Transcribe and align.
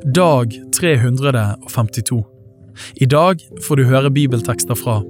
Dag 0.00 0.60
352. 0.80 2.24
I 2.94 3.06
dag 3.06 3.42
får 3.66 3.76
du 3.76 3.84
høre 3.84 4.10
bibeltekster 4.10 4.76
fra 4.78 5.02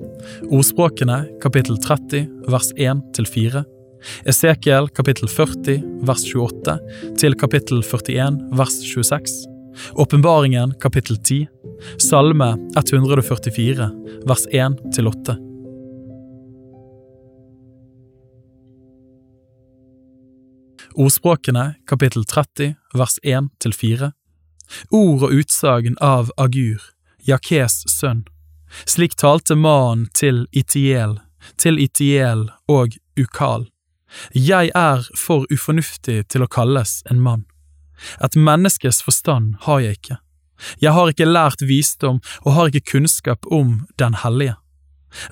Ordspråkene 0.50 1.20
kapittel 1.42 1.78
30 1.78 2.26
vers 2.50 2.72
1 2.74 3.02
til 3.16 3.28
4, 3.30 3.62
Esekiel 4.26 4.88
kapittel 4.90 5.30
40 5.30 5.78
vers 6.08 6.24
28 6.26 6.74
til 7.22 7.38
kapittel 7.38 7.84
41 7.86 8.40
vers 8.58 8.80
26, 8.82 9.36
Åpenbaringen 10.02 10.74
kapittel 10.82 11.16
10, 11.16 11.46
Salme 12.02 12.50
144 12.76 13.88
vers 14.26 14.46
1 14.50 14.80
til 14.96 15.12
8. 15.12 15.38
Ordspråkene 20.92 21.70
kapittel 21.88 22.26
30 22.28 22.74
vers 22.98 23.16
1 23.22 23.48
til 23.62 23.72
4. 23.72 24.10
Ord 24.90 25.22
og 25.28 25.34
utsagn 25.42 25.96
av 26.00 26.30
Agur, 26.36 26.80
Jakes 27.26 27.82
sønn. 27.90 28.24
Slik 28.88 29.16
talte 29.20 29.54
mannen 29.54 30.08
til 30.16 30.46
Itiel, 30.52 31.18
til 31.60 31.78
Itiel 31.78 32.48
og 32.68 32.96
Ukal. 33.18 33.68
Jeg 34.34 34.70
er 34.76 35.04
for 35.16 35.46
ufornuftig 35.52 36.22
til 36.28 36.44
å 36.44 36.50
kalles 36.50 37.00
en 37.10 37.20
mann. 37.24 37.44
Et 38.24 38.36
menneskes 38.36 39.02
forstand 39.04 39.56
har 39.66 39.80
jeg 39.80 39.98
ikke. 40.00 40.18
Jeg 40.82 40.94
har 40.94 41.10
ikke 41.10 41.28
lært 41.28 41.62
visdom 41.66 42.20
og 42.42 42.54
har 42.56 42.70
ikke 42.70 42.92
kunnskap 42.92 43.46
om 43.50 43.86
Den 43.98 44.14
hellige. 44.14 44.56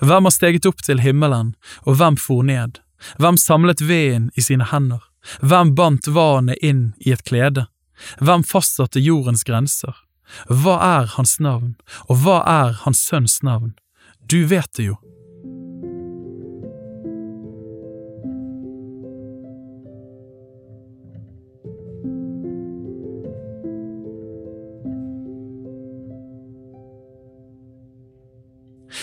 Hvem 0.01 0.27
har 0.27 0.33
steget 0.33 0.65
opp 0.69 0.83
til 0.85 1.01
himmelen, 1.01 1.55
og 1.87 1.97
hvem 1.97 2.17
for 2.17 2.43
ned? 2.45 2.81
Hvem 3.17 3.37
samlet 3.37 3.81
veden 3.81 4.29
i 4.37 4.41
sine 4.45 4.67
hender? 4.69 5.01
Hvem 5.41 5.73
bandt 5.75 6.07
vannet 6.07 6.61
inn 6.61 6.91
i 6.99 7.13
et 7.15 7.23
klede? 7.25 7.65
Hvem 8.19 8.43
fastsatte 8.47 9.03
jordens 9.03 9.45
grenser? 9.47 9.95
Hva 10.47 10.77
er 11.01 11.13
hans 11.17 11.39
navn, 11.43 11.75
og 12.07 12.23
hva 12.23 12.41
er 12.47 12.75
hans 12.85 13.03
sønns 13.03 13.41
navn? 13.43 13.73
Du 14.31 14.45
vet 14.47 14.69
det 14.77 14.91
jo. 14.91 14.99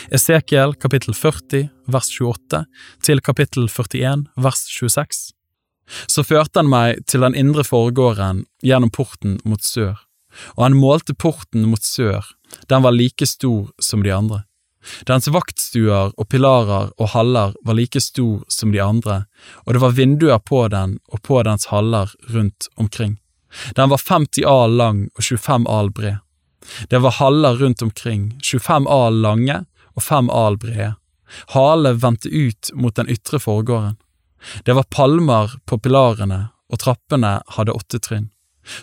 Esekiel 0.09 0.73
kapittel 0.81 1.13
40 1.15 1.69
vers 1.93 2.09
28 2.17 2.63
til 3.05 3.21
kapittel 3.21 3.69
41 3.69 4.25
vers 4.41 4.65
26. 4.73 5.38
Så 6.07 6.25
førte 6.27 6.61
han 6.61 6.71
meg 6.71 7.05
til 7.09 7.25
den 7.25 7.37
indre 7.39 7.65
forgården 7.65 8.45
gjennom 8.65 8.93
porten 8.93 9.39
mot 9.45 9.65
sør, 9.65 9.97
og 10.57 10.67
han 10.67 10.77
målte 10.77 11.17
porten 11.17 11.69
mot 11.71 11.83
sør, 11.85 12.27
den 12.69 12.85
var 12.85 12.97
like 12.97 13.27
stor 13.27 13.71
som 13.83 14.05
de 14.05 14.13
andre. 14.15 14.43
Dens 15.09 15.27
vaktstuer 15.29 16.13
og 16.15 16.29
pilarer 16.31 16.93
og 16.97 17.11
haller 17.13 17.57
var 17.67 17.77
like 17.77 18.01
stor 18.01 18.45
som 18.53 18.73
de 18.73 18.81
andre, 18.83 19.25
og 19.67 19.75
det 19.75 19.83
var 19.83 19.97
vinduer 19.97 20.39
på 20.39 20.63
den 20.73 20.99
og 21.13 21.23
på 21.27 21.43
dens 21.45 21.69
haller 21.73 22.13
rundt 22.31 22.69
omkring. 22.77 23.19
Den 23.77 23.91
var 23.91 24.01
50 24.01 24.45
al 24.47 24.77
lang 24.77 25.03
og 25.17 25.25
25 25.25 25.67
al 25.73 25.91
bred. 25.91 26.17
Det 26.89 27.01
var 27.01 27.17
haller 27.19 27.57
rundt 27.57 27.83
omkring, 27.83 28.39
25 28.45 28.89
al 28.93 29.21
lange 29.25 29.65
og 29.97 30.03
5 30.03 30.31
al 30.31 30.59
brede. 30.61 30.95
Hale 31.55 31.93
vendte 31.93 32.29
ut 32.29 32.71
mot 32.75 32.95
den 32.97 33.09
ytre 33.09 33.41
forgården. 33.41 33.97
Det 34.65 34.75
var 34.77 34.89
palmer 34.91 35.55
på 35.67 35.79
pilarene, 35.79 36.49
og 36.69 36.83
trappene 36.83 37.39
hadde 37.57 37.75
åtte 37.75 38.01
trinn. 38.03 38.29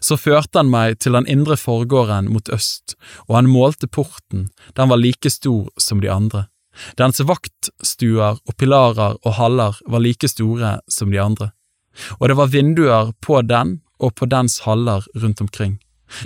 Så 0.01 0.17
førte 0.17 0.59
han 0.59 0.71
meg 0.73 0.97
til 0.99 1.13
den 1.13 1.27
indre 1.29 1.57
forgården 1.59 2.31
mot 2.33 2.49
øst, 2.49 2.95
og 3.27 3.37
han 3.37 3.51
målte 3.51 3.87
porten, 3.87 4.49
den 4.73 4.89
var 4.89 5.01
like 5.01 5.29
stor 5.29 5.69
som 5.77 6.01
de 6.01 6.09
andre. 6.09 6.47
Dens 6.99 7.21
vaktstuer 7.23 8.39
og 8.41 8.57
pilarer 8.59 9.19
og 9.21 9.37
haller 9.37 9.77
var 9.87 10.03
like 10.03 10.27
store 10.27 10.79
som 10.91 11.13
de 11.13 11.21
andre. 11.21 11.51
Og 12.19 12.27
det 12.29 12.37
var 12.39 12.51
vinduer 12.51 13.13
på 13.23 13.39
den 13.47 13.79
og 13.99 14.15
på 14.19 14.27
dens 14.27 14.59
haller 14.65 15.05
rundt 15.15 15.41
omkring. 15.41 15.77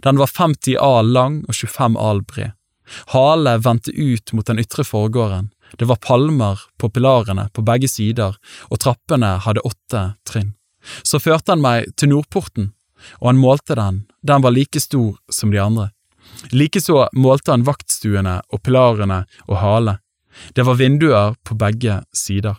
Den 0.03 0.17
var 0.17 0.31
50 0.33 0.79
al 0.81 1.11
lang 1.13 1.43
og 1.47 1.53
25 1.53 1.99
al 2.01 2.23
bred. 2.25 2.55
Hale 3.13 3.59
vendte 3.61 3.93
ut 3.93 4.33
mot 4.33 4.47
den 4.47 4.59
ytre 4.59 4.83
forgården, 4.83 5.51
det 5.77 5.85
var 5.85 6.01
palmer 6.01 6.61
på 6.77 6.89
pilarene 6.89 7.49
på 7.53 7.63
begge 7.65 7.89
sider, 7.91 8.35
og 8.69 8.81
trappene 8.81 9.35
hadde 9.45 9.65
åtte 9.67 10.03
trinn. 10.27 10.53
Så 11.03 11.19
førte 11.19 11.53
han 11.53 11.63
meg 11.63 11.91
til 11.99 12.13
nordporten, 12.13 12.71
og 13.19 13.31
han 13.31 13.41
målte 13.41 13.77
den, 13.79 14.03
den 14.25 14.43
var 14.43 14.55
like 14.55 14.79
stor 14.81 15.17
som 15.31 15.51
de 15.51 15.61
andre. 15.61 15.89
Likeså 16.51 17.07
målte 17.13 17.51
han 17.51 17.65
vaktstuene 17.67 18.39
og 18.49 18.61
pilarene 18.63 19.23
og 19.47 19.59
hale. 19.61 19.97
Det 20.55 20.63
var 20.65 20.79
vinduer 20.79 21.35
på 21.43 21.57
begge 21.59 22.01
sider. 22.15 22.57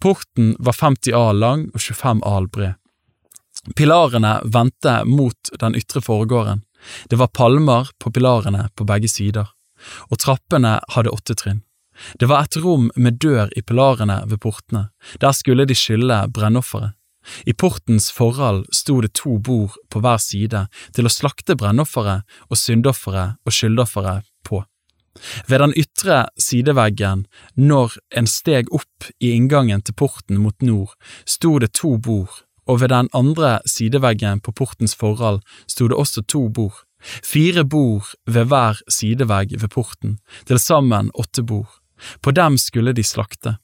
Porten 0.00 0.54
var 0.58 0.76
50 0.78 1.14
al 1.14 1.40
lang 1.40 1.66
og 1.74 1.80
25 1.80 2.22
al 2.24 2.48
bred. 2.48 2.74
Pilarene 3.76 4.38
vendte 4.44 5.00
mot 5.04 5.50
den 5.60 5.76
ytre 5.76 6.00
forgården. 6.02 6.62
Det 7.10 7.18
var 7.18 7.32
palmer 7.34 7.90
på 7.98 8.12
pilarene 8.14 8.68
på 8.74 8.86
begge 8.86 9.10
sider, 9.10 9.48
og 10.10 10.20
trappene 10.22 10.78
hadde 10.94 11.12
åtte 11.12 11.34
trinn. 11.34 11.62
Det 12.20 12.28
var 12.28 12.44
et 12.44 12.58
rom 12.62 12.90
med 12.96 13.18
dør 13.22 13.50
i 13.56 13.62
pilarene 13.62 14.22
ved 14.30 14.40
portene, 14.42 14.88
der 15.20 15.32
skulle 15.32 15.66
de 15.66 15.74
skylle 15.74 16.24
brennofferet. 16.32 16.96
I 17.46 17.52
portens 17.52 18.10
forhold 18.14 18.66
sto 18.72 19.00
det 19.00 19.14
to 19.18 19.38
bord 19.38 19.74
på 19.90 20.00
hver 20.00 20.20
side 20.22 20.66
til 20.94 21.08
å 21.08 21.12
slakte 21.12 21.56
brennofferet 21.58 22.22
og 22.50 22.60
syndofferet 22.60 23.40
og 23.44 23.54
skyldofferet 23.54 24.26
på. 24.46 24.62
Ved 25.48 25.62
den 25.62 25.72
ytre 25.80 26.26
sideveggen, 26.38 27.24
når 27.56 27.96
en 28.16 28.28
steg 28.28 28.68
opp 28.74 29.08
i 29.18 29.32
inngangen 29.32 29.82
til 29.82 29.96
porten 29.96 30.40
mot 30.42 30.56
nord, 30.62 30.92
sto 31.24 31.56
det 31.62 31.72
to 31.78 31.96
bord, 31.96 32.42
og 32.66 32.82
ved 32.82 32.92
den 32.92 33.08
andre 33.16 33.58
sideveggen 33.66 34.42
på 34.44 34.52
portens 34.52 34.94
forhold 34.98 35.40
sto 35.70 35.88
det 35.88 35.96
også 35.96 36.26
to 36.28 36.48
bord, 36.48 36.84
fire 37.24 37.64
bord 37.64 38.12
ved 38.26 38.50
hver 38.50 38.82
sidevegg 38.92 39.56
ved 39.60 39.70
porten, 39.72 40.18
til 40.46 40.60
sammen 40.60 41.10
åtte 41.14 41.42
bord. 41.46 41.80
På 42.20 42.30
dem 42.30 42.58
skulle 42.58 42.92
de 42.92 43.04
slakte. 43.04 43.56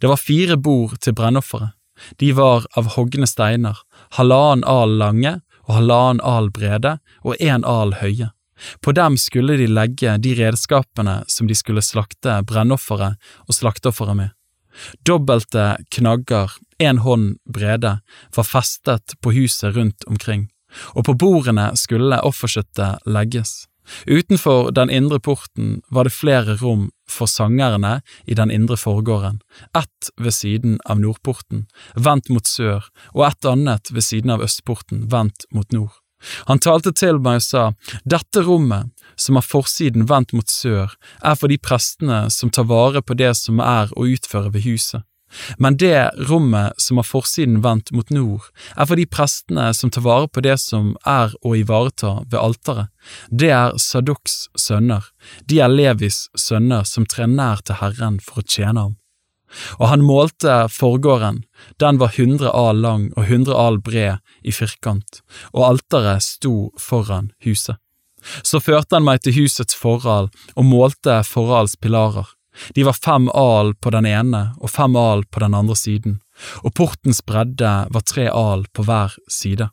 Det 0.00 0.08
var 0.10 0.20
fire 0.20 0.56
bord 0.56 0.98
til 1.00 1.16
brennofferet. 1.16 1.76
De 2.16 2.32
var 2.32 2.64
av 2.76 2.94
hogne 2.96 3.26
steiner, 3.28 3.76
halvannen 4.16 4.64
al 4.64 4.94
lange 5.00 5.34
og 5.66 5.74
halvannen 5.76 6.22
al 6.24 6.48
brede 6.54 6.96
og 7.22 7.36
én 7.36 7.66
al 7.68 7.98
høye. 8.00 8.30
På 8.80 8.92
dem 8.92 9.16
skulle 9.20 9.56
de 9.56 9.68
legge 9.68 10.16
de 10.20 10.34
redskapene 10.36 11.20
som 11.28 11.48
de 11.48 11.56
skulle 11.56 11.84
slakte 11.84 12.40
brennofferet 12.48 13.16
og 13.46 13.56
slakteofferet 13.56 14.16
med. 14.16 14.30
Dobbelte 15.04 15.80
knagger, 15.90 16.52
én 16.78 17.00
hånd 17.04 17.36
brede, 17.44 17.98
var 18.36 18.46
festet 18.46 19.16
på 19.20 19.32
huset 19.36 19.76
rundt 19.76 20.04
omkring, 20.06 20.48
og 20.94 21.04
på 21.08 21.16
bordene 21.18 21.70
skulle 21.76 22.20
offerkjøttet 22.24 23.08
legges. 23.08 23.66
Utenfor 24.06 24.70
den 24.72 24.90
indre 24.90 25.20
porten 25.20 25.80
var 25.88 26.06
det 26.06 26.14
flere 26.14 26.56
rom 26.60 26.88
for 27.10 27.30
sangerne 27.30 28.00
i 28.26 28.36
den 28.38 28.50
indre 28.54 28.76
forgården, 28.78 29.40
ett 29.76 30.10
ved 30.16 30.34
siden 30.34 30.78
av 30.84 31.00
nordporten, 31.02 31.66
vendt 31.94 32.30
mot 32.30 32.46
sør, 32.46 32.86
og 33.14 33.26
et 33.26 33.50
annet 33.50 33.90
ved 33.90 34.06
siden 34.06 34.30
av 34.30 34.44
østporten, 34.46 35.08
vendt 35.10 35.48
mot 35.50 35.72
nord. 35.74 35.98
Han 36.46 36.60
talte 36.60 36.92
til 36.92 37.18
meg 37.22 37.40
og 37.40 37.44
sa, 37.44 37.62
dette 38.04 38.42
rommet, 38.44 38.92
som 39.16 39.38
har 39.38 39.46
forsiden 39.46 40.06
vendt 40.08 40.34
mot 40.36 40.48
sør, 40.48 40.92
er 41.24 41.36
for 41.36 41.52
de 41.52 41.58
prestene 41.60 42.26
som 42.32 42.52
tar 42.52 42.68
vare 42.68 43.02
på 43.02 43.16
det 43.16 43.32
som 43.38 43.60
er 43.64 43.92
å 43.96 44.06
utføre 44.08 44.52
ved 44.54 44.66
huset. 44.68 45.04
Men 45.58 45.76
det 45.76 46.10
rommet 46.30 46.78
som 46.80 47.00
har 47.00 47.06
forsiden 47.06 47.60
vendt 47.64 47.92
mot 47.96 48.10
nord, 48.10 48.48
er 48.76 48.88
for 48.88 48.98
de 48.98 49.06
prestene 49.06 49.70
som 49.76 49.92
tar 49.92 50.04
vare 50.06 50.28
på 50.28 50.42
det 50.44 50.56
som 50.62 50.94
er 51.06 51.34
å 51.46 51.54
ivareta 51.58 52.20
ved 52.26 52.38
alteret. 52.40 52.90
Det 53.30 53.52
er 53.54 53.76
Sadoks 53.80 54.48
sønner, 54.58 55.06
de 55.46 55.60
er 55.62 55.72
Levis 55.72 56.28
sønner 56.36 56.86
som 56.88 57.06
trer 57.06 57.30
nær 57.30 57.62
til 57.64 57.80
Herren 57.80 58.18
for 58.24 58.42
å 58.42 58.46
tjene 58.46 58.86
ham. 58.86 58.96
Og 59.78 59.88
han 59.90 60.04
målte 60.06 60.68
forgården, 60.70 61.42
den 61.82 61.98
var 61.98 62.14
hundre 62.14 62.52
al 62.54 62.82
lang 62.84 63.08
og 63.16 63.26
hundre 63.30 63.56
al 63.58 63.80
bred 63.82 64.20
i 64.46 64.54
firkant, 64.54 65.22
og 65.52 65.66
alteret 65.72 66.22
sto 66.22 66.70
foran 66.78 67.32
huset. 67.46 67.80
Så 68.44 68.60
førte 68.60 68.98
han 68.98 69.06
meg 69.06 69.22
til 69.24 69.34
husets 69.38 69.74
forhold 69.76 70.28
og 70.54 70.68
målte 70.68 71.22
forholds 71.26 71.76
pilarer. 71.80 72.28
De 72.74 72.84
var 72.84 72.96
fem 72.96 73.28
al 73.34 73.74
på 73.74 73.92
den 73.94 74.06
ene 74.06 74.42
og 74.60 74.70
fem 74.70 74.96
al 74.96 75.24
på 75.24 75.42
den 75.42 75.56
andre 75.56 75.76
siden, 75.76 76.20
og 76.64 76.74
portens 76.74 77.22
bredde 77.26 77.72
var 77.90 78.06
tre 78.06 78.28
al 78.28 78.66
på 78.72 78.86
hver 78.88 79.16
side. 79.28 79.70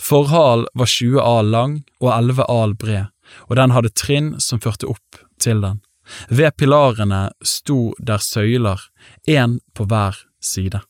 Forhal 0.00 0.66
var 0.74 0.86
20 0.86 1.20
al 1.20 1.50
lang 1.52 1.78
og 2.00 2.10
11 2.12 2.44
al 2.48 2.74
bred, 2.76 3.08
og 3.48 3.56
den 3.56 3.72
hadde 3.72 3.94
trinn 3.96 4.34
som 4.40 4.60
førte 4.60 4.90
opp 4.90 5.22
til 5.40 5.62
den. 5.64 5.80
Ved 6.28 6.56
pilarene 6.58 7.30
sto 7.46 7.92
der 7.98 8.20
søyler, 8.22 8.80
én 9.28 9.60
på 9.74 9.86
hver 9.88 10.18
side. 10.40 10.82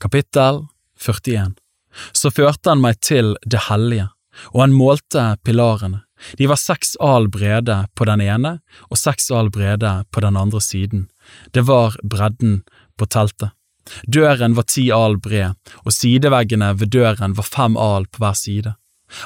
Kapittel 0.00 0.66
41 0.96 1.54
Så 2.12 2.30
førte 2.30 2.72
han 2.72 2.80
meg 2.80 3.00
til 3.04 3.36
det 3.44 3.66
hellige, 3.68 4.08
og 4.54 4.62
han 4.64 4.76
målte 4.76 5.36
pilarene. 5.44 6.04
De 6.38 6.48
var 6.50 6.60
seks 6.60 6.96
al 7.00 7.28
brede 7.32 7.84
på 7.94 8.06
den 8.08 8.20
ene 8.24 8.58
og 8.88 9.00
seks 9.00 9.30
al 9.30 9.50
brede 9.54 9.92
på 10.10 10.22
den 10.24 10.36
andre 10.36 10.60
siden. 10.60 11.08
Det 11.54 11.66
var 11.68 11.96
bredden 12.02 12.60
på 12.98 13.06
teltet. 13.06 13.54
Døren 14.06 14.54
var 14.54 14.68
ti 14.68 14.90
al 14.94 15.16
bred, 15.18 15.56
og 15.84 15.94
sideveggene 15.94 16.74
ved 16.78 16.92
døren 16.94 17.34
var 17.34 17.48
fem 17.48 17.78
al 17.80 18.06
på 18.06 18.22
hver 18.22 18.36
side. 18.38 18.74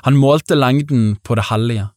Han 0.07 0.17
målte 0.17 0.57
lengden 0.57 1.17
på 1.23 1.37
det 1.37 1.49
hellige. 1.51 1.91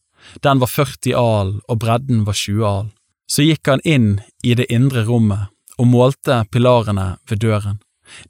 Den 0.44 0.60
var 0.60 0.68
40 0.68 1.14
al, 1.16 1.54
og 1.68 1.78
bredden 1.78 2.24
var 2.26 2.36
20 2.36 2.66
al. 2.68 2.90
Så 3.28 3.44
gikk 3.46 3.68
han 3.68 3.84
inn 3.84 4.10
i 4.44 4.54
det 4.58 4.68
indre 4.72 5.04
rommet 5.08 5.48
og 5.78 5.88
målte 5.88 6.42
pilarene 6.52 7.16
ved 7.30 7.44
døren. 7.44 7.78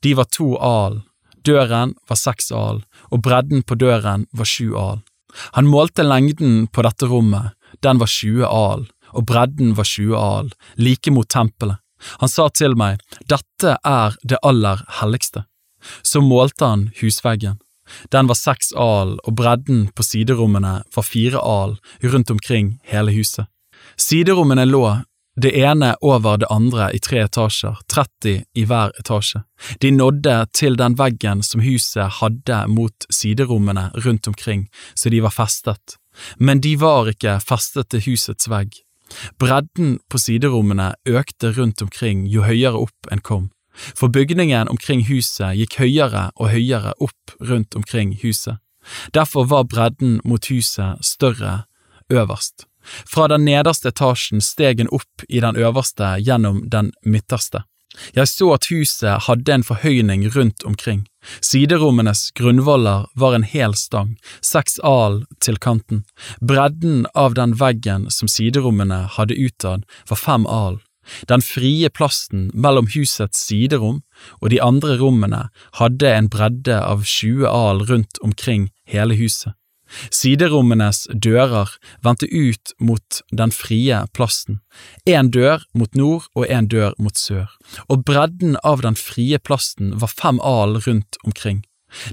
De 0.02 0.14
var 0.18 0.28
to 0.34 0.54
al, 0.58 1.00
døren 1.46 1.94
var 2.10 2.18
seks 2.18 2.50
al, 2.52 2.82
og 3.10 3.22
bredden 3.24 3.62
på 3.62 3.78
døren 3.78 4.26
var 4.32 4.48
sju 4.48 4.74
al. 4.76 5.00
Han 5.56 5.68
målte 5.68 6.06
lengden 6.06 6.66
på 6.72 6.84
dette 6.86 7.08
rommet, 7.10 7.54
den 7.84 8.00
var 8.00 8.10
20 8.10 8.46
al, 8.46 8.86
og 9.12 9.26
bredden 9.28 9.74
var 9.78 9.88
20 9.88 10.16
al, 10.16 10.50
like 10.76 11.12
mot 11.12 11.28
tempelet. 11.28 11.78
Han 12.22 12.30
sa 12.30 12.48
til 12.54 12.76
meg, 12.78 13.00
dette 13.26 13.76
er 13.84 14.18
det 14.22 14.38
aller 14.46 14.84
helligste. 15.00 15.44
Så 16.02 16.22
målte 16.22 16.66
han 16.66 16.88
husveggen. 17.00 17.58
Den 18.12 18.28
var 18.28 18.38
seks 18.38 18.72
al, 18.76 19.16
og 19.24 19.36
bredden 19.38 19.88
på 19.96 20.04
siderommene 20.04 20.82
var 20.94 21.06
fire 21.06 21.40
al 21.42 21.78
rundt 22.04 22.30
omkring 22.30 22.76
hele 22.90 23.14
huset. 23.16 23.48
Siderommene 23.98 24.66
lå 24.68 24.84
det 25.38 25.52
ene 25.54 25.94
over 26.02 26.38
det 26.42 26.48
andre 26.50 26.90
i 26.94 26.98
tre 27.02 27.22
etasjer, 27.24 27.78
30 27.90 28.42
i 28.58 28.64
hver 28.66 28.92
etasje. 28.98 29.42
De 29.82 29.90
nådde 29.94 30.34
til 30.56 30.78
den 30.78 30.96
veggen 30.98 31.42
som 31.46 31.62
huset 31.62 32.18
hadde 32.20 32.64
mot 32.72 33.06
siderommene 33.10 33.88
rundt 34.04 34.28
omkring, 34.28 34.66
så 34.94 35.10
de 35.10 35.22
var 35.22 35.34
festet. 35.34 35.98
Men 36.38 36.60
de 36.60 36.74
var 36.80 37.10
ikke 37.12 37.38
festet 37.44 37.90
til 37.92 38.04
husets 38.08 38.50
vegg. 38.50 38.80
Bredden 39.38 39.98
på 40.10 40.20
siderommene 40.20 40.92
økte 41.08 41.52
rundt 41.56 41.82
omkring 41.82 42.26
jo 42.28 42.44
høyere 42.44 42.82
opp 42.82 43.12
en 43.12 43.22
kom, 43.24 43.50
for 43.72 44.12
bygningen 44.12 44.68
omkring 44.68 45.06
huset 45.08 45.56
gikk 45.56 45.78
høyere 45.80 46.28
og 46.36 46.50
høyere 46.52 46.96
opp 47.00 47.38
rundt 47.40 47.78
omkring 47.78 48.16
huset. 48.22 48.58
Derfor 49.14 49.46
var 49.48 49.68
bredden 49.68 50.20
mot 50.24 50.44
huset 50.50 51.04
større 51.04 51.62
øverst. 52.10 52.66
Fra 53.06 53.28
den 53.28 53.44
nederste 53.48 53.92
etasjen 53.92 54.42
steg 54.44 54.82
hun 54.82 54.92
opp 55.00 55.26
i 55.28 55.42
den 55.44 55.58
øverste 55.58 56.16
gjennom 56.22 56.64
den 56.70 56.92
midterste. 57.04 57.64
Jeg 58.14 58.28
så 58.30 58.50
at 58.54 58.68
huset 58.70 59.24
hadde 59.26 59.52
en 59.52 59.64
forhøyning 59.66 60.26
rundt 60.34 60.64
omkring. 60.68 61.06
Siderommenes 61.40 62.28
grunnvoller 62.38 63.06
var 63.18 63.34
en 63.34 63.46
hel 63.46 63.74
stang, 63.74 64.16
seks 64.44 64.78
al 64.86 65.24
til 65.44 65.58
kanten. 65.58 66.04
Bredden 66.40 67.06
av 67.14 67.34
den 67.38 67.56
veggen 67.58 68.08
som 68.14 68.30
siderommene 68.30 69.06
hadde 69.16 69.38
utad, 69.38 69.88
var 70.08 70.20
fem 70.20 70.46
al. 70.46 70.78
Den 71.28 71.42
frie 71.42 71.88
plassen 71.88 72.50
mellom 72.52 72.90
husets 72.92 73.40
siderom 73.48 74.02
og 74.42 74.50
de 74.52 74.60
andre 74.60 74.98
rommene 75.00 75.46
hadde 75.80 76.10
en 76.12 76.28
bredde 76.28 76.76
av 76.76 77.06
20 77.08 77.48
al 77.48 77.86
rundt 77.88 78.20
omkring 78.20 78.68
hele 78.84 79.16
huset. 79.16 79.56
Siderommenes 80.10 81.06
dører 81.12 81.70
vendte 82.04 82.28
ut 82.28 82.74
mot 82.78 83.20
den 83.32 83.52
frie 83.54 84.02
plassen, 84.16 84.60
én 85.08 85.30
dør 85.34 85.64
mot 85.74 85.94
nord 85.96 86.28
og 86.34 86.46
én 86.46 86.68
dør 86.68 86.96
mot 86.98 87.16
sør, 87.16 87.48
og 87.88 88.04
bredden 88.08 88.58
av 88.64 88.84
den 88.84 88.98
frie 88.98 89.38
plassen 89.38 89.94
var 89.98 90.12
fem 90.12 90.40
al 90.44 90.78
rundt 90.84 91.20
omkring. 91.24 91.64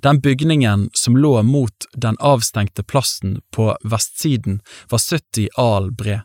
Den 0.02 0.22
bygningen 0.24 0.90
som 0.96 1.18
lå 1.20 1.42
mot 1.44 1.88
den 1.96 2.16
avstengte 2.20 2.84
plassen 2.84 3.42
på 3.52 3.74
vestsiden 3.84 4.62
var 4.90 5.04
70 5.04 5.50
al 5.60 5.92
bred. 5.92 6.24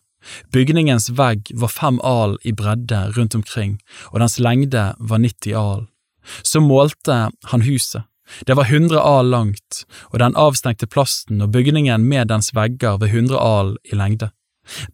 Bygningens 0.53 1.08
vegg 1.17 1.49
var 1.56 1.73
fem 1.73 1.99
al 2.05 2.37
i 2.44 2.53
bredde 2.53 3.06
rundt 3.17 3.35
omkring, 3.35 3.79
og 4.12 4.20
dens 4.20 4.38
lengde 4.38 4.91
var 4.99 5.23
90 5.23 5.56
al. 5.56 5.87
Så 6.44 6.61
målte 6.61 7.31
han 7.50 7.64
huset, 7.64 8.05
det 8.47 8.56
var 8.59 8.69
100 8.71 9.00
al 9.00 9.31
langt, 9.31 9.85
og 10.11 10.19
den 10.23 10.37
avstengte 10.37 10.87
plassen 10.87 11.43
og 11.43 11.53
bygningen 11.55 12.05
med 12.06 12.29
dens 12.32 12.55
vegger 12.55 13.00
ved 13.00 13.15
100 13.15 13.38
al 13.38 13.77
i 13.85 13.97
lengde. 13.97 14.31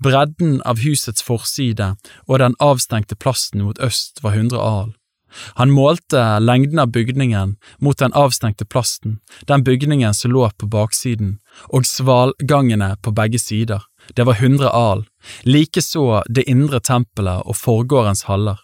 Bredden 0.00 0.60
av 0.64 0.80
husets 0.80 1.24
forside 1.24 1.94
og 2.26 2.38
den 2.40 2.54
avstengte 2.62 3.16
plassen 3.18 3.64
mot 3.66 3.80
øst 3.82 4.22
var 4.24 4.38
100 4.38 4.60
al. 4.60 4.94
Han 5.54 5.70
målte 5.70 6.38
lengden 6.40 6.78
av 6.78 6.92
bygningen 6.94 7.56
mot 7.78 7.98
den 7.98 8.12
avstengte 8.12 8.64
plassen, 8.64 9.18
den 9.46 9.64
bygningen 9.64 10.14
som 10.14 10.32
lå 10.32 10.48
på 10.56 10.68
baksiden, 10.70 11.38
og 11.68 11.86
svalgangene 11.86 12.94
på 13.02 13.12
begge 13.12 13.40
sider. 13.42 13.82
Det 14.14 14.24
var 14.24 14.38
100 14.38 14.70
al, 14.70 15.04
likeså 15.42 16.22
det 16.28 16.46
indre 16.48 16.80
tempelet 16.80 17.42
og 17.44 17.58
forgårdens 17.58 18.24
haller. 18.30 18.62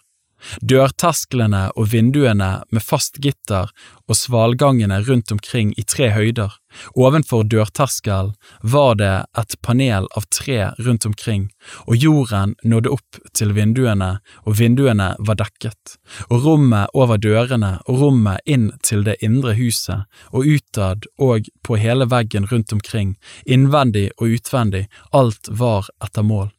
Dørtersklene 0.61 1.69
og 1.77 1.91
vinduene 1.93 2.51
med 2.71 2.83
fast 2.83 3.19
gitter 3.23 3.71
og 4.07 4.17
svalgangene 4.17 4.99
rundt 5.07 5.31
omkring 5.31 5.73
i 5.77 5.85
tre 5.87 6.09
høyder. 6.13 6.51
Ovenfor 6.97 7.43
dørterskelen 7.45 8.33
var 8.61 8.95
det 8.99 9.13
et 9.37 9.55
panel 9.61 10.07
av 10.17 10.25
tre 10.33 10.71
rundt 10.79 11.05
omkring, 11.05 11.49
og 11.85 11.95
jorden 12.01 12.55
nådde 12.63 12.93
opp 12.93 13.19
til 13.37 13.53
vinduene, 13.53 14.17
og 14.45 14.57
vinduene 14.59 15.13
var 15.19 15.37
dekket, 15.39 15.97
og 16.29 16.47
rommet 16.47 16.93
over 16.97 17.21
dørene 17.21 17.75
og 17.85 18.01
rommet 18.01 18.41
inn 18.49 18.71
til 18.83 19.05
det 19.05 19.19
indre 19.21 19.53
huset, 19.59 20.09
og 20.33 20.49
utad 20.49 21.07
og 21.21 21.49
på 21.63 21.77
hele 21.77 22.09
veggen 22.09 22.49
rundt 22.51 22.73
omkring, 22.73 23.15
innvendig 23.45 24.09
og 24.17 24.39
utvendig, 24.39 24.87
alt 25.13 25.49
var 25.49 25.89
etter 26.03 26.25
mål. 26.25 26.49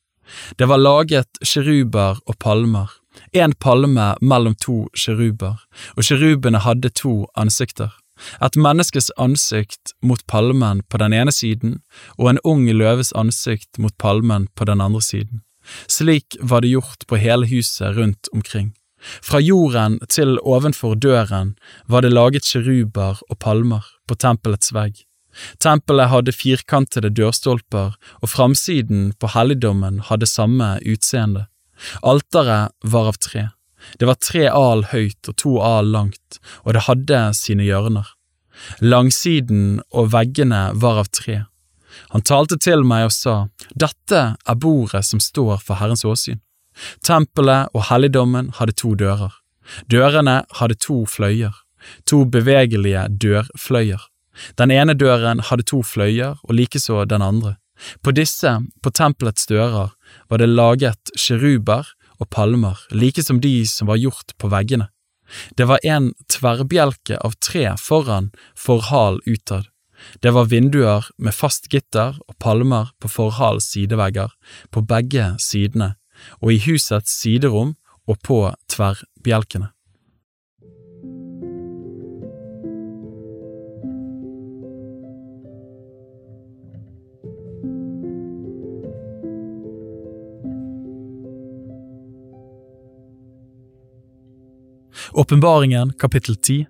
Det 0.56 0.66
var 0.70 0.80
laget 0.80 1.42
kjeruber 1.44 2.20
og 2.25 2.38
palmer, 2.40 2.88
en 3.32 3.52
palme 3.52 4.14
mellom 4.20 4.55
to 4.55 4.87
kjeruber, 4.96 5.61
og 5.96 6.06
kjerubene 6.08 6.62
hadde 6.64 6.90
to 6.90 7.25
ansikter, 7.37 7.93
et 8.40 8.56
menneskes 8.56 9.11
ansikt 9.19 9.94
mot 10.02 10.22
palmen 10.31 10.82
på 10.88 11.00
den 11.02 11.14
ene 11.16 11.32
siden 11.34 11.81
og 12.19 12.31
en 12.31 12.43
ung 12.46 12.69
løves 12.70 13.11
ansikt 13.19 13.81
mot 13.82 13.94
palmen 13.99 14.46
på 14.55 14.69
den 14.70 14.81
andre 14.81 15.02
siden. 15.02 15.43
Slik 15.88 16.37
var 16.40 16.62
det 16.62 16.75
gjort 16.75 17.06
på 17.08 17.19
hele 17.19 17.49
huset 17.50 17.96
rundt 17.96 18.28
omkring. 18.32 18.75
Fra 19.22 19.40
jorden 19.40 19.99
til 20.08 20.38
ovenfor 20.40 20.94
døren 20.94 21.55
var 21.88 22.05
det 22.05 22.12
laget 22.12 22.46
kjeruber 22.49 23.20
og 23.28 23.38
palmer 23.38 23.84
på 24.08 24.16
tempelets 24.16 24.72
vegg. 24.72 25.02
Tempelet 25.59 26.09
hadde 26.12 26.33
firkantede 26.33 27.11
dørstolper, 27.11 27.97
og 28.23 28.30
framsiden 28.30 29.12
på 29.18 29.33
helligdommen 29.35 29.99
hadde 30.09 30.30
samme 30.30 30.76
utseende. 30.87 31.49
Alteret 32.03 32.75
var 32.83 33.11
av 33.12 33.21
tre. 33.23 33.49
Det 33.99 34.09
var 34.09 34.21
tre 34.21 34.47
al 34.49 34.85
høyt 34.93 35.29
og 35.29 35.37
to 35.41 35.57
al 35.61 35.91
langt, 35.93 36.38
og 36.64 36.76
det 36.76 36.87
hadde 36.88 37.25
sine 37.37 37.67
hjørner. 37.67 38.07
Langsiden 38.81 39.83
og 39.93 40.12
veggene 40.14 40.71
var 40.81 41.03
av 41.03 41.11
tre. 41.12 41.43
Han 42.14 42.25
talte 42.26 42.59
til 42.59 42.85
meg 42.87 43.09
og 43.09 43.14
sa, 43.14 43.35
Dette 43.75 44.23
er 44.35 44.59
bordet 44.59 45.05
som 45.07 45.21
står 45.23 45.61
for 45.62 45.79
Herrens 45.79 46.05
åsyn. 46.07 46.41
Tempelet 47.07 47.71
og 47.75 47.87
helligdommen 47.91 48.50
hadde 48.59 48.75
to 48.81 48.95
dører. 48.99 49.35
Dørene 49.91 50.43
hadde 50.59 50.76
to 50.81 51.05
fløyer, 51.09 51.55
to 52.09 52.25
bevegelige 52.25 53.07
dørfløyer. 53.23 54.03
Den 54.59 54.73
ene 54.75 54.97
døren 54.99 55.41
hadde 55.41 55.67
to 55.71 55.83
fløyer, 55.87 56.41
og 56.43 56.59
likeså 56.59 57.05
den 57.07 57.23
andre. 57.23 57.57
På 58.02 58.14
disse, 58.14 58.50
på 58.83 58.90
tempelets 58.90 59.47
dører, 59.50 59.93
var 60.28 60.40
det 60.40 60.50
laget 60.50 61.14
sjeruber 61.19 61.88
og 62.21 62.31
palmer, 62.31 62.78
like 62.90 63.23
som 63.23 63.40
de 63.40 63.64
som 63.66 63.90
var 63.90 64.00
gjort 64.00 64.37
på 64.38 64.50
veggene. 64.52 64.88
Det 65.57 65.66
var 65.66 65.83
en 65.83 66.12
tverrbjelke 66.31 67.19
av 67.25 67.37
tre 67.43 67.66
foran 67.81 68.31
forhal 68.59 69.21
utad. 69.26 69.71
Det 70.21 70.35
var 70.35 70.50
vinduer 70.50 71.07
med 71.19 71.35
fast 71.35 71.71
gitter 71.73 72.19
og 72.28 72.37
palmer 72.38 72.93
på 73.00 73.09
forhals 73.09 73.71
sidevegger, 73.73 74.31
på 74.71 74.85
begge 74.85 75.33
sidene, 75.40 75.95
og 76.43 76.52
i 76.52 76.61
husets 76.66 77.14
siderom 77.23 77.75
og 78.07 78.21
på 78.23 78.40
tverrbjelkene. 78.71 79.71
Åpenbaringen, 95.14 95.92
kapittel 95.92 96.37
10 96.37 96.66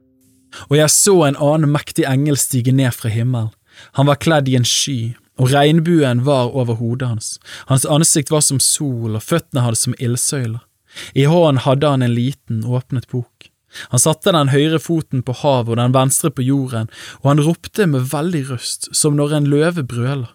Og 0.68 0.76
jeg 0.76 0.90
så 0.92 1.14
en 1.24 1.38
annen 1.40 1.70
mektig 1.72 2.04
engel 2.04 2.36
stige 2.36 2.74
ned 2.76 2.92
fra 2.92 3.08
himmelen. 3.08 3.48
Han 3.96 4.10
var 4.10 4.20
kledd 4.20 4.50
i 4.52 4.56
en 4.58 4.66
sky, 4.68 5.14
og 5.40 5.48
regnbuen 5.54 6.20
var 6.26 6.52
over 6.52 6.76
hodet 6.76 7.08
hans. 7.08 7.30
Hans 7.72 7.86
ansikt 7.88 8.28
var 8.30 8.44
som 8.44 8.60
sol, 8.60 9.16
og 9.16 9.24
føttene 9.24 9.64
hadde 9.64 9.80
som 9.80 9.96
ildsøyler. 9.96 10.60
I 11.16 11.24
hånden 11.24 11.62
hadde 11.64 11.88
han 11.88 12.04
en 12.04 12.14
liten, 12.14 12.60
åpnet 12.68 13.08
bok. 13.08 13.48
Han 13.96 14.04
satte 14.04 14.36
den 14.36 14.52
høyre 14.52 14.78
foten 14.78 15.24
på 15.24 15.34
havet 15.40 15.72
og 15.72 15.80
den 15.80 15.96
venstre 15.96 16.30
på 16.30 16.44
jorden, 16.44 16.92
og 17.24 17.32
han 17.32 17.42
ropte 17.48 17.88
med 17.88 18.12
veldig 18.12 18.44
røst, 18.52 18.92
som 18.92 19.16
når 19.16 19.38
en 19.40 19.50
løve 19.56 19.88
brøler. 19.88 20.28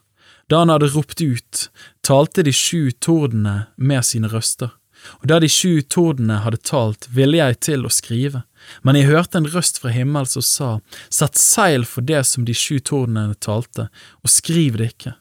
Da 0.49 0.65
han 0.65 0.73
hadde 0.73 0.89
ropt 0.97 1.21
ut, 1.21 1.69
talte 2.01 2.41
de 2.41 2.57
sju 2.57 2.89
tordene 2.97 3.69
med 3.77 4.01
sine 4.09 4.33
røster. 4.33 4.73
Og 5.21 5.29
da 5.31 5.39
de 5.39 5.49
sju 5.51 5.81
tordene 5.81 6.41
hadde 6.43 6.61
talt, 6.65 7.07
ville 7.13 7.39
jeg 7.39 7.59
til 7.65 7.85
å 7.87 7.93
skrive, 7.93 8.43
men 8.83 8.97
jeg 8.99 9.09
hørte 9.09 9.39
en 9.39 9.49
røst 9.49 9.79
fra 9.81 9.93
himmelen 9.93 10.27
som 10.29 10.45
sa, 10.45 10.69
Sett 11.09 11.39
seil 11.39 11.87
for 11.87 12.05
det 12.05 12.25
som 12.27 12.45
de 12.45 12.55
sju 12.55 12.79
tordene 12.79 13.33
talte, 13.39 13.87
og 14.23 14.33
skriv 14.33 14.77
det 14.79 14.93
ikke. 14.93 15.15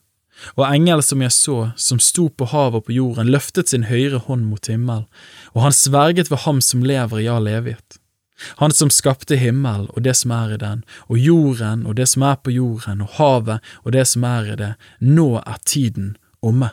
Og 0.54 0.66
engelen 0.68 1.02
som 1.02 1.22
jeg 1.22 1.34
så, 1.34 1.56
som 1.76 1.98
sto 2.02 2.28
på 2.30 2.46
havet 2.52 2.82
og 2.82 2.88
på 2.88 2.94
jorden, 2.94 3.30
løftet 3.32 3.72
sin 3.72 3.88
høyre 3.90 4.20
hånd 4.26 4.46
mot 4.46 4.70
himmelen, 4.70 5.08
og 5.54 5.64
han 5.64 5.74
sverget 5.74 6.30
ved 6.30 6.44
ham 6.44 6.62
som 6.62 6.84
lever 6.86 7.24
i 7.24 7.30
all 7.32 7.50
evighet. 7.50 7.98
Han 8.62 8.70
som 8.70 8.90
skapte 8.90 9.34
himmel 9.34 9.88
og 9.90 10.04
det 10.06 10.14
som 10.14 10.30
er 10.34 10.54
i 10.54 10.60
den, 10.62 10.84
og 11.10 11.18
jorden 11.18 11.82
og 11.86 11.96
det 11.98 12.06
som 12.06 12.22
er 12.22 12.36
på 12.38 12.54
jorden, 12.54 13.02
og 13.02 13.16
havet 13.18 13.72
og 13.82 13.94
det 13.96 14.06
som 14.06 14.26
er 14.28 14.52
i 14.52 14.58
det, 14.60 14.74
nå 15.02 15.30
er 15.40 15.58
tiden 15.66 16.12
omme. 16.38 16.70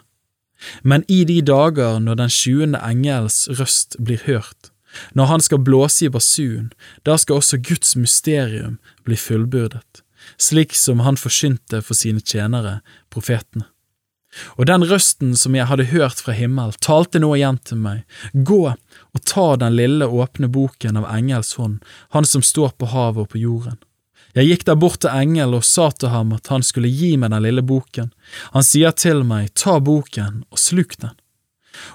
Men 0.83 1.05
i 1.07 1.23
de 1.27 1.41
dager 1.45 1.99
når 1.99 2.21
den 2.23 2.33
sjuende 2.33 2.81
engels 2.83 3.45
røst 3.59 3.97
blir 3.99 4.21
hørt, 4.25 4.71
når 5.13 5.31
han 5.31 5.43
skal 5.43 5.63
blåse 5.63 6.05
i 6.07 6.09
basun, 6.11 6.71
da 7.03 7.17
skal 7.19 7.41
også 7.41 7.59
Guds 7.59 7.95
mysterium 7.99 8.77
bli 9.03 9.17
fullbyrdet, 9.19 10.03
slik 10.37 10.75
som 10.75 11.03
han 11.05 11.19
forsynte 11.19 11.81
for 11.83 11.97
sine 11.97 12.23
tjenere, 12.23 12.79
profetene. 13.11 13.67
Og 14.59 14.67
den 14.67 14.83
røsten 14.83 15.35
som 15.39 15.55
jeg 15.55 15.67
hadde 15.69 15.87
hørt 15.93 16.19
fra 16.19 16.35
himmel, 16.35 16.73
talte 16.83 17.21
nå 17.23 17.31
igjen 17.37 17.59
til 17.63 17.79
meg, 17.79 18.03
gå 18.33 18.63
og 18.67 19.21
ta 19.23 19.53
den 19.59 19.77
lille 19.77 20.07
åpne 20.07 20.49
boken 20.51 20.99
av 20.99 21.07
engels 21.13 21.53
hånd, 21.59 21.79
han 22.11 22.27
som 22.27 22.43
står 22.43 22.75
på 22.75 22.89
havet 22.91 23.23
og 23.25 23.31
på 23.31 23.43
jorden. 23.45 23.79
Jeg 24.35 24.49
gikk 24.49 24.65
der 24.67 24.75
bort 24.75 24.99
til 24.99 25.13
engel 25.15 25.55
og 25.55 25.63
sa 25.63 25.87
til 25.95 26.11
ham 26.11 26.33
at 26.35 26.49
han 26.51 26.63
skulle 26.65 26.91
gi 26.91 27.13
meg 27.15 27.31
den 27.31 27.45
lille 27.45 27.63
boken. 27.63 28.09
Han 28.51 28.65
sier 28.67 28.91
til 28.91 29.23
meg, 29.23 29.53
ta 29.55 29.77
boken 29.79 30.43
og 30.51 30.59
sluk 30.59 30.97
den. 30.99 31.13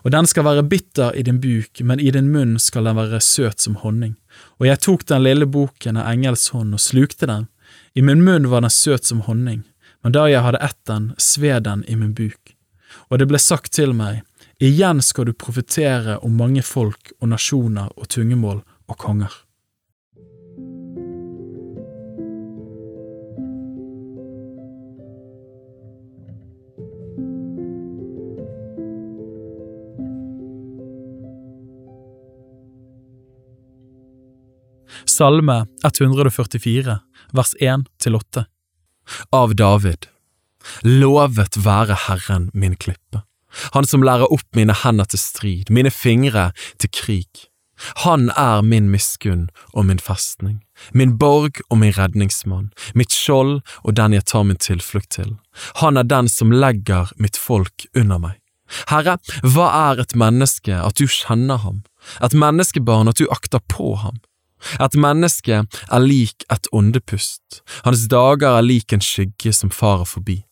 Og 0.05 0.13
den 0.13 0.29
skal 0.29 0.45
være 0.45 0.65
bitter 0.69 1.17
i 1.17 1.25
din 1.25 1.41
buk, 1.41 1.81
men 1.85 2.01
i 2.01 2.11
din 2.13 2.31
munn 2.33 2.59
skal 2.61 2.89
den 2.89 2.97
være 2.97 3.21
søt 3.25 3.61
som 3.61 3.77
honning. 3.81 4.17
Og 4.61 4.69
jeg 4.69 4.81
tok 4.87 5.05
den 5.09 5.25
lille 5.25 5.49
boken 5.49 6.01
av 6.01 6.09
engels 6.13 6.49
hånd 6.55 6.77
og 6.77 6.81
slukte 6.81 7.29
den. 7.29 7.49
I 7.95 8.05
min 8.05 8.25
munn 8.25 8.49
var 8.49 8.65
den 8.65 8.73
søt 8.73 9.09
som 9.09 9.25
honning, 9.29 9.63
men 10.03 10.17
da 10.17 10.27
jeg 10.31 10.45
hadde 10.45 10.63
ett 10.65 10.81
den, 10.89 11.13
sved 11.21 11.65
den 11.69 11.85
i 11.89 11.97
min 11.97 12.15
buk. 12.17 12.57
Og 13.09 13.21
det 13.21 13.29
ble 13.31 13.41
sagt 13.41 13.73
til 13.77 13.93
meg, 13.97 14.23
igjen 14.61 15.05
skal 15.05 15.29
du 15.29 15.37
profetere 15.37 16.19
om 16.25 16.41
mange 16.41 16.65
folk 16.65 17.13
og 17.21 17.33
nasjoner 17.35 17.93
og 17.97 18.09
tungemål 18.09 18.63
og 18.89 18.99
konger. 18.99 19.33
Salme 35.21 35.67
144, 35.85 36.99
vers 37.33 37.55
1–8 37.61 38.45
Av 39.33 39.51
David 39.55 40.07
Lovet 40.83 41.59
være 41.61 41.99
Herren 42.07 42.47
min 42.55 42.73
klippe, 42.81 43.21
Han 43.77 43.85
som 43.85 44.01
lærer 44.01 44.33
opp 44.33 44.57
mine 44.57 44.73
hender 44.81 45.11
til 45.13 45.21
strid, 45.21 45.69
mine 45.69 45.93
fingre 45.93 46.47
til 46.81 46.89
krig. 46.97 47.43
Han 48.07 48.31
er 48.33 48.65
min 48.65 48.89
miskunn 48.89 49.51
og 49.75 49.91
min 49.91 50.01
festning, 50.01 50.63
min 50.97 51.19
borg 51.21 51.61
og 51.69 51.83
min 51.83 51.93
redningsmann, 51.99 52.73
mitt 52.97 53.13
skjold 53.13 53.59
og 53.85 53.99
den 54.01 54.17
jeg 54.17 54.25
tar 54.33 54.49
min 54.49 54.63
tilflukt 54.71 55.13
til. 55.19 55.37
Han 55.85 56.01
er 56.01 56.09
den 56.09 56.33
som 56.33 56.49
legger 56.65 57.13
mitt 57.21 57.37
folk 57.37 57.85
under 57.93 58.25
meg. 58.25 58.41
Herre, 58.89 59.19
hva 59.45 59.69
er 59.91 60.01
et 60.01 60.17
menneske 60.17 60.81
at 60.81 60.97
du 60.97 61.05
kjenner 61.05 61.61
ham, 61.61 61.85
et 62.25 62.33
menneskebarn 62.33 63.13
at 63.13 63.21
du 63.21 63.29
akter 63.29 63.61
på 63.69 63.93
ham? 64.01 64.17
Et 64.81 64.95
menneske 64.95 65.63
er 65.65 66.05
lik 66.05 66.47
et 66.53 66.71
åndepust, 66.73 67.63
hans 67.85 68.07
dager 68.13 68.59
er 68.59 68.67
lik 68.67 68.93
en 68.93 69.05
skygge 69.05 69.53
som 69.57 69.73
farer 69.75 70.09
forbi. 70.09 70.43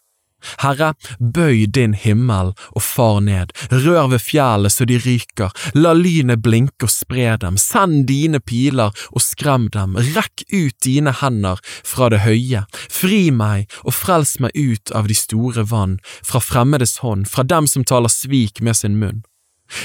Herre, 0.62 0.92
bøy 1.18 1.66
din 1.66 1.94
himmel 1.98 2.52
og 2.70 2.82
far 2.82 3.18
ned, 3.24 3.50
rør 3.72 4.06
ved 4.12 4.22
fjellet 4.22 4.72
så 4.72 4.86
de 4.86 4.98
ryker, 5.02 5.50
la 5.74 5.94
lynet 5.98 6.42
blinke 6.44 6.86
og 6.86 6.92
spre 6.94 7.34
dem, 7.42 7.58
send 7.58 8.06
dine 8.10 8.38
piler 8.40 8.94
og 9.10 9.24
skrem 9.24 9.66
dem, 9.74 9.98
rekk 10.14 10.46
ut 10.52 10.76
dine 10.84 11.14
hender 11.20 11.58
fra 11.66 12.10
det 12.14 12.22
høye, 12.22 12.64
fri 12.72 13.28
meg 13.34 13.66
og 13.82 13.96
frels 13.98 14.38
meg 14.42 14.54
ut 14.54 14.94
av 14.94 15.10
de 15.10 15.18
store 15.18 15.66
vann, 15.72 15.98
fra 16.22 16.42
fremmedes 16.42 17.00
hånd, 17.02 17.26
fra 17.26 17.42
dem 17.42 17.66
som 17.66 17.84
taler 17.84 18.12
svik 18.12 18.62
med 18.62 18.78
sin 18.78 18.98
munn. 19.02 19.24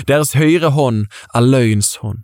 Deres 0.08 0.38
høyre 0.38 0.72
hånd 0.77 1.08
er 1.34 1.50
løgns 1.50 1.98
hånd. 2.03 2.24